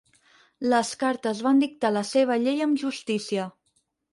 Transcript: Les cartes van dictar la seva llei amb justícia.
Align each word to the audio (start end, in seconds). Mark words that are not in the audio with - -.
Les 0.73 0.93
cartes 1.03 1.43
van 1.49 1.61
dictar 1.65 1.91
la 1.99 2.03
seva 2.13 2.39
llei 2.47 2.67
amb 2.69 2.83
justícia. 2.87 3.47